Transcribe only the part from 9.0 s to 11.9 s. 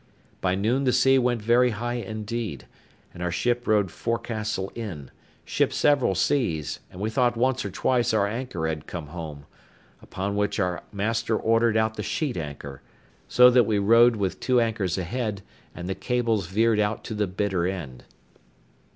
home; upon which our master ordered